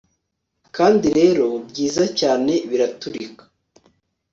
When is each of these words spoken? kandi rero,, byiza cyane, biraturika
kandi 0.75 1.07
rero,, 1.19 1.47
byiza 1.69 2.03
cyane, 2.19 2.53
biraturika 2.69 3.43